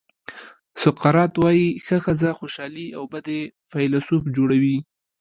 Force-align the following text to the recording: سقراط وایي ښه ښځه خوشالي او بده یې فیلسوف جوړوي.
سقراط 0.83 1.33
وایي 1.41 1.67
ښه 1.85 1.97
ښځه 2.05 2.29
خوشالي 2.39 2.87
او 2.97 3.03
بده 3.13 3.31
یې 3.39 3.51
فیلسوف 3.71 4.23
جوړوي. 4.35 4.77